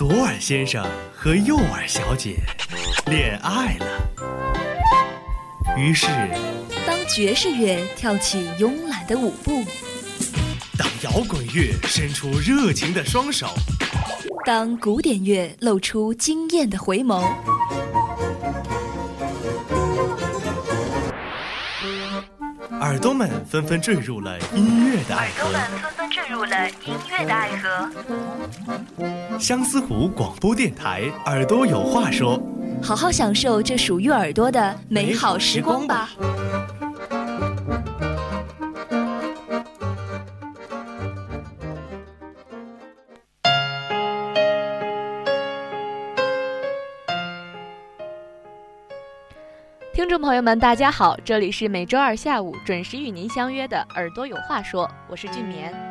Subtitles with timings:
[0.00, 0.82] 左耳先生
[1.14, 2.38] 和右耳小姐
[3.04, 3.86] 恋爱了。
[5.76, 6.06] 于是，
[6.86, 9.62] 当爵士乐跳起慵懒的舞步，
[10.78, 13.48] 当摇滚乐伸出热情的双手，
[14.46, 17.22] 当古典乐露出惊艳的回眸，
[22.80, 25.44] 耳朵们纷纷坠入了音乐的爱河。
[25.44, 27.90] 耳朵们纷纷坠入了音乐的爱河。
[29.40, 32.38] 相思湖广播电台，耳朵有话说。
[32.82, 36.10] 好好享受这属于耳朵的美好时光吧。
[49.94, 55.89] 听众朋友们，大家好，这里是每周二下午准时与您相约的《耳朵有话说》，我是俊棉。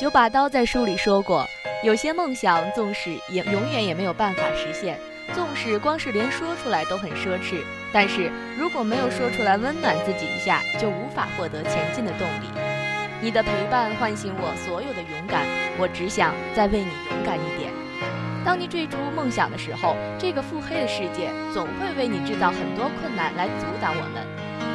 [0.00, 1.46] 九把刀在书里说过，
[1.84, 4.98] 有些梦想纵使也永远也没有办法实现，
[5.34, 7.62] 纵使光是连说出来都很奢侈，
[7.92, 12.48] 但是如果没有说出来温暖自己一下，就无法获得前进的动力。
[13.20, 15.44] 你的陪伴唤醒我所有的勇敢，
[15.76, 17.70] 我只想再为你勇敢一点。
[18.42, 24.24] 当你追逐梦想的时候，这个腹黑的世界总会为你制造很多困难来阻挡我们，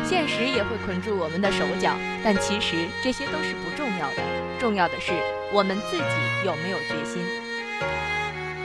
[0.08, 4.22] 现实也会捆住我们的手脚，但其实这些都是不重要的。
[4.60, 5.12] 重要的是，
[5.52, 6.06] 我们自己
[6.46, 7.26] 有没有决心。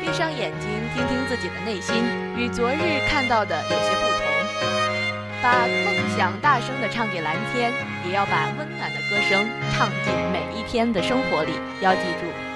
[0.00, 1.96] 闭上眼睛，听听自己的内心，
[2.36, 4.20] 与昨日看到的有些不同。
[5.42, 7.72] 把梦想大声地唱给蓝天，
[8.06, 11.52] 也要把温暖的歌声唱进每一天的生活里。
[11.80, 12.49] 要记住。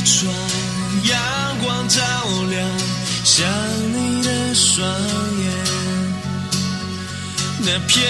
[0.00, 0.32] 一窗，
[1.04, 2.00] 阳光照
[2.48, 2.66] 亮，
[3.22, 3.46] 想
[3.92, 4.88] 你的双
[5.42, 5.52] 眼，
[7.58, 8.08] 那片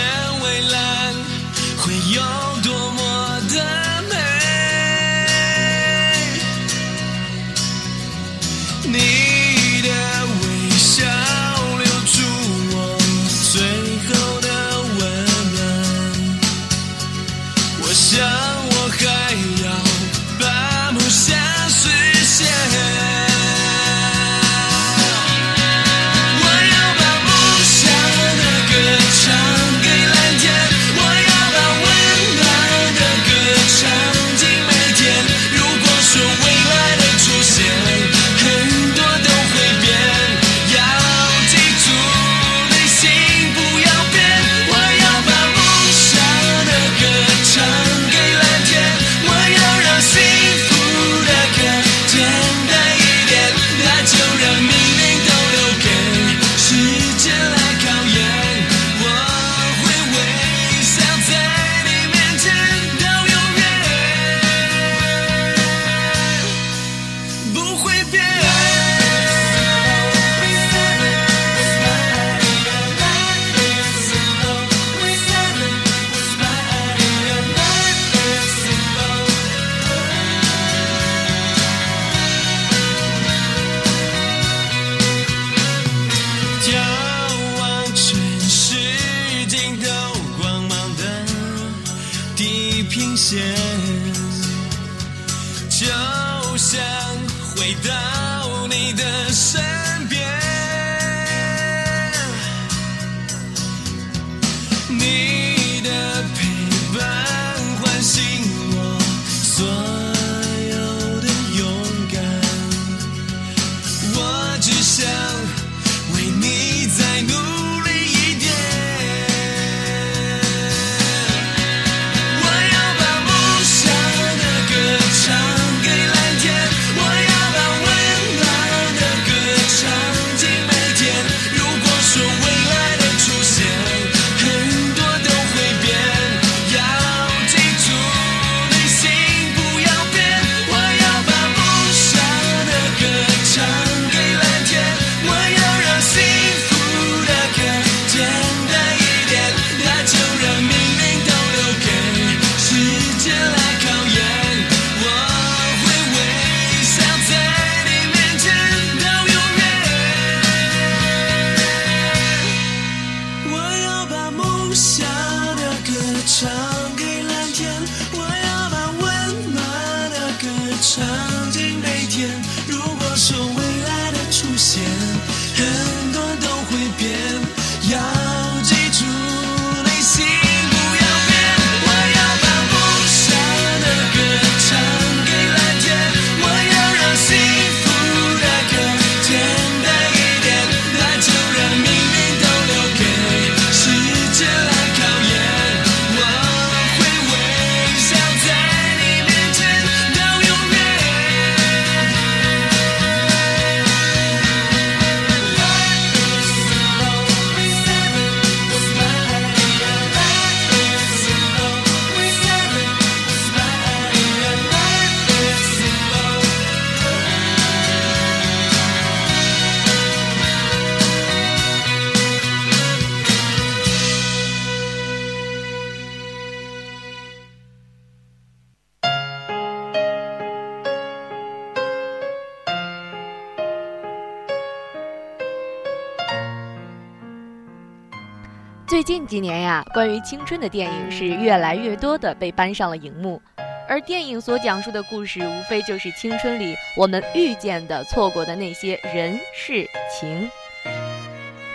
[238.91, 243.41] 最近几年呀，关于青春的电影是越来越多的被搬上了荧幕，
[243.89, 250.51] 而电影所讲述的故事，无非就是青春里我们遇见的、错过的那些人事情。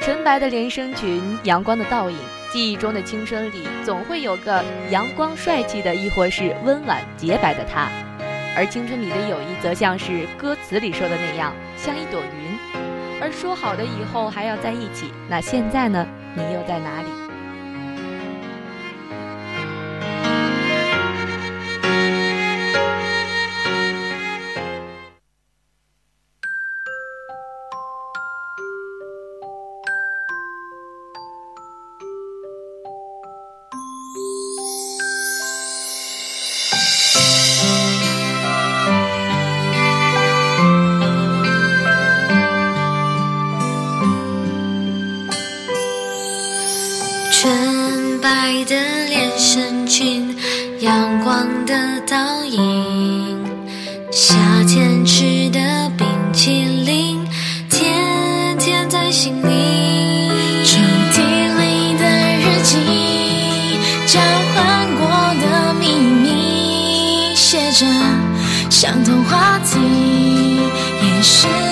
[0.02, 2.18] 纯白的连身裙，阳光的倒影，
[2.52, 7.88] 记忆中的青春里，总会有个阳光帅气的，亦或是温婉洁白的他。
[8.58, 12.85] 而青春里的友谊，则像是歌词里说的那样，像一朵云。
[13.26, 16.06] 而说好的以后还要在一起，那现在呢？
[16.36, 17.25] 你又在哪里？
[47.46, 48.76] 纯白的
[49.08, 50.36] 连身裙
[50.80, 51.76] 阳光的
[52.08, 53.46] 倒影
[54.12, 54.36] 夏
[54.68, 55.60] 天吃的
[55.96, 57.24] 冰淇淋
[57.70, 60.32] 甜甜在心里
[60.64, 60.80] 抽
[61.12, 61.22] 屉
[61.60, 62.06] 里的
[62.40, 62.80] 日记
[64.08, 64.20] 交
[64.56, 65.08] 换过
[65.40, 67.86] 的秘密写着
[68.72, 69.78] 相同话题
[71.04, 71.65] 也是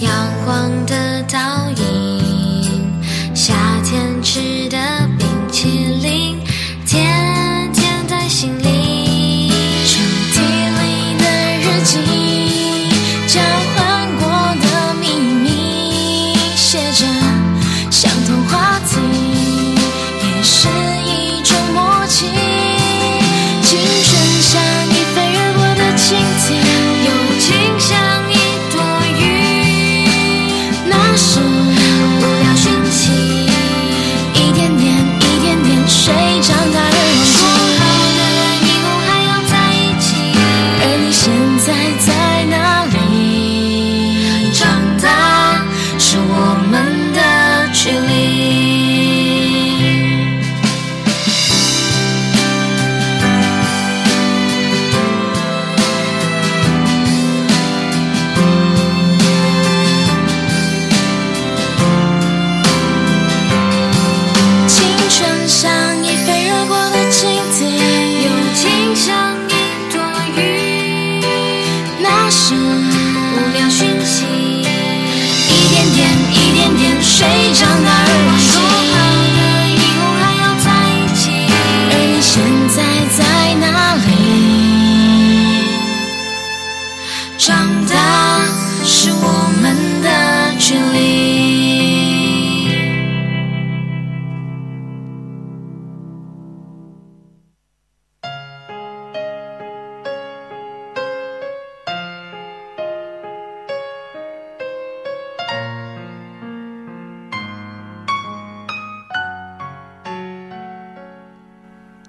[0.00, 0.12] 阳
[0.44, 1.55] 光的岛。
[36.06, 36.55] 睡着。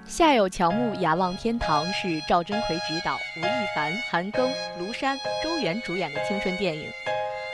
[0.08, 4.48] 夏有乔木，雅望天堂是赵贞奎执导，吴亦凡、韩庚、
[4.78, 6.88] 卢山、周元主演的青春电影。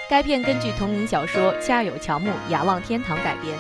[0.09, 3.59] 该片根据同名小说《夏有乔木，雅望天堂》改编，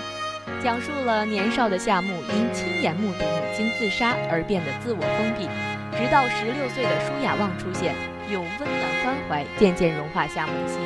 [0.62, 5.50] 讲述了年少的夏木因亲眼目睹母亲自杀而变得自我封闭，
[5.98, 7.92] 直到十六岁的舒雅望出现，
[8.30, 10.78] 用温暖关怀渐渐融化夏木的心。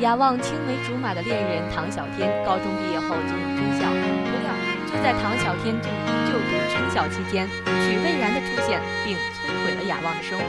[0.00, 4.50] 雅望青梅竹马的恋人唐小天，高中毕业后进入军校，不料
[4.94, 5.90] 就在唐小天就
[6.30, 10.46] 就读军校期间，许蔚然的出现并摧毁了雅望的生活，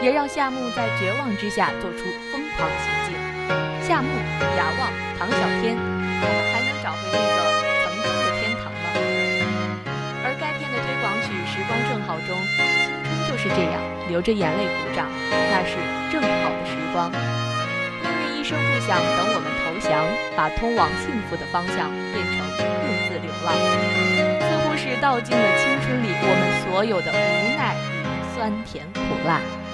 [0.00, 3.18] 也让夏目在绝望之下做出疯狂行径。
[3.82, 4.08] 夏目、
[4.56, 4.86] 雅望、
[5.18, 5.74] 唐小天，
[6.54, 7.38] 还能找回那个
[7.82, 8.86] 曾经的天堂吗？
[10.22, 12.38] 而该片的推广曲《时光正好》中，
[12.78, 15.10] 青春就是这样，流着眼泪鼓掌，
[15.50, 15.74] 那是
[16.12, 17.10] 正好的时光。
[17.10, 22.69] 命运一声不响，等我们投降，把通往幸福的方向变成。
[23.22, 23.54] 流浪
[24.40, 29.69] 似乎是道尽了青春里我们所有的无奈与酸甜苦辣。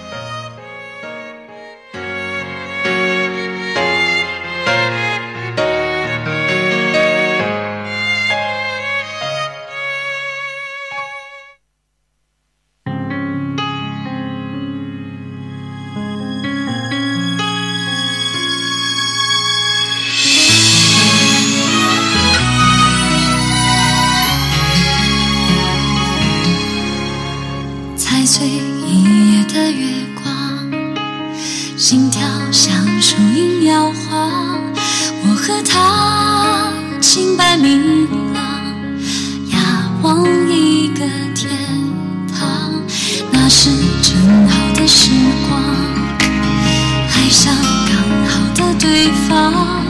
[48.89, 49.85] 对方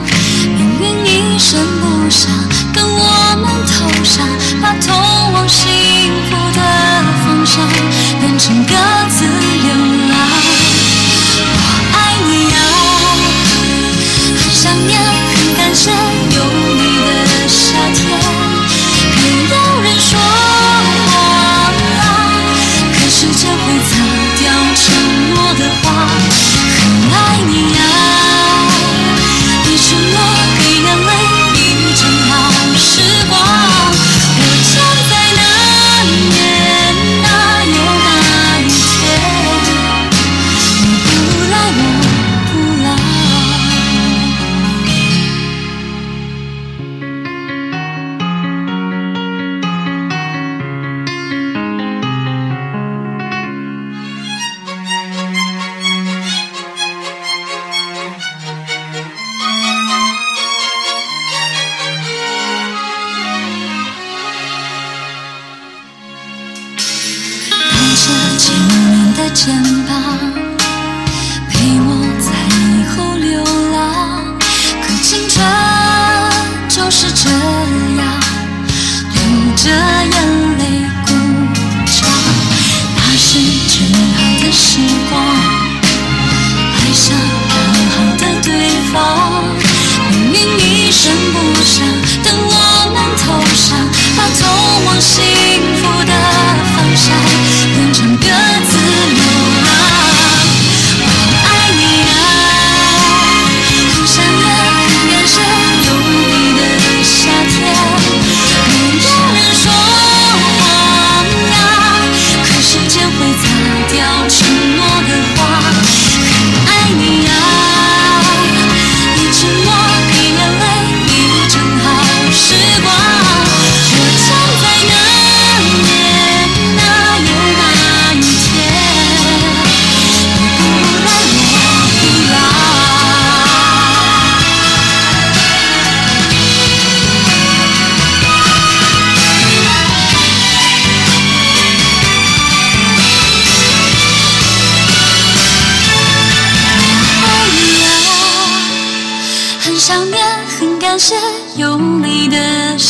[0.79, 2.46] 命运一声不响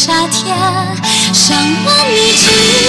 [0.07, 0.57] 夏天
[1.33, 2.86] 想问你知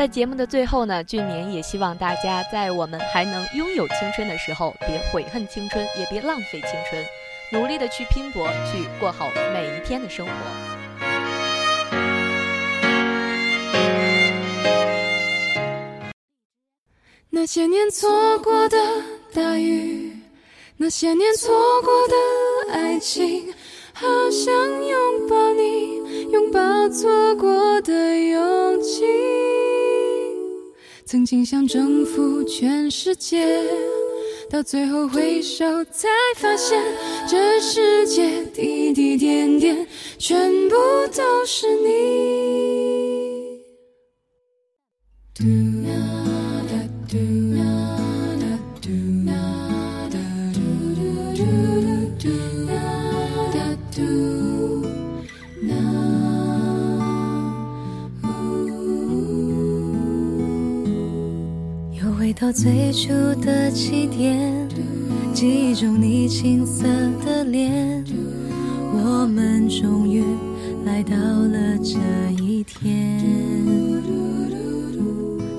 [0.00, 7.04] 在节目的最后呢俊明也希望大家在我们还能拥有青春的时候别悔恨青春也别浪费青春
[7.52, 10.32] 努力的去拼搏去过好每一天的生活。
[17.28, 18.78] 那些年错过的
[19.34, 20.16] 大雨
[20.78, 21.52] 那些年错
[21.82, 23.52] 过的爱情
[23.92, 24.50] 好想
[24.82, 29.39] 拥抱你拥抱错过的勇气。
[31.10, 33.44] 曾经想征服全世界，
[34.48, 36.80] 到最后回首才发现，
[37.28, 39.84] 这世界滴滴点点，
[40.18, 40.76] 全部
[41.12, 43.58] 都是你。
[45.40, 45.48] 又
[47.10, 47.79] 回
[62.40, 64.66] 到最初的起点，
[65.34, 66.84] 记忆中你青涩
[67.22, 68.02] 的脸，
[68.94, 70.24] 我们终于
[70.86, 71.98] 来到了这
[72.42, 73.20] 一天。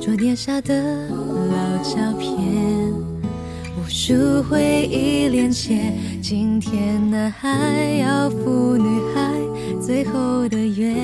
[0.01, 2.91] 桌垫下的老照片，
[3.77, 9.31] 无数回忆连结，今天男孩要赴女孩
[9.79, 10.95] 最后的约。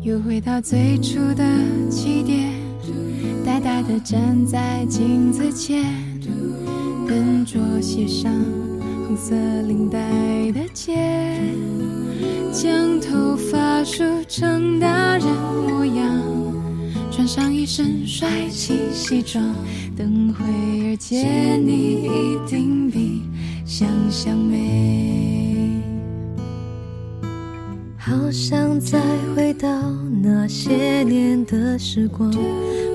[0.00, 1.44] 又回到最初的
[1.90, 2.50] 起点，
[3.52, 5.84] 呆呆地站在镜子前，
[7.06, 8.32] 笨拙系上
[9.06, 9.34] 红色
[9.68, 10.00] 领带
[10.52, 10.96] 的结，
[12.50, 15.26] 将头发梳成大人
[15.68, 16.02] 模样，
[17.10, 19.44] 穿上一身帅气西装，
[19.94, 23.20] 等会儿见你一定比
[23.66, 25.51] 想象美。
[28.12, 29.00] 好想再
[29.34, 29.68] 回到
[30.22, 32.30] 那些年的时光，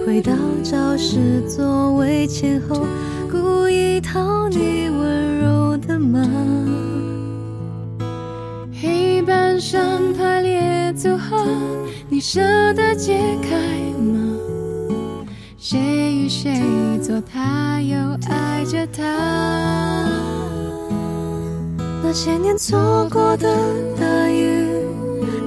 [0.06, 2.86] 回到教室座位前后，
[3.32, 6.22] 故意讨你温柔的骂。
[8.80, 9.82] 黑板上
[10.14, 11.36] 排列组合，
[12.10, 12.40] 你舍
[12.76, 13.58] 得解开
[14.00, 14.38] 吗？
[15.58, 15.80] 谁
[16.14, 16.62] 与谁
[17.02, 17.98] 做他，又
[18.30, 19.04] 爱着他？
[22.04, 23.52] 那些年错过的
[24.00, 24.57] 大雨，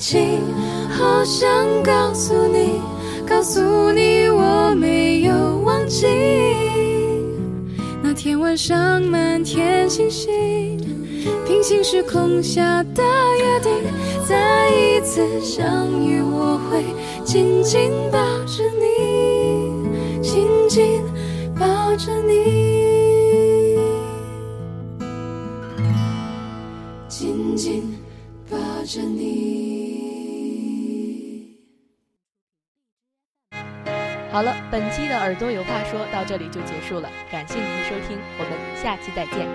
[0.00, 0.40] 情，
[0.88, 1.46] 好想
[1.82, 2.80] 告诉你，
[3.28, 6.06] 告诉你我没有忘记。
[8.02, 10.78] 那天晚上满天星星，
[11.46, 13.02] 平行时空下的
[13.38, 13.72] 约定，
[14.26, 16.82] 再一次相遇，我会
[17.22, 21.02] 紧紧抱着你，紧紧
[21.58, 22.40] 抱着你。
[27.06, 27.94] 紧紧
[28.50, 29.59] 抱着你。
[34.32, 39.46] 好了，本期的耳朵有话说到这里就结束了，感谢您的收听，我们下期再见。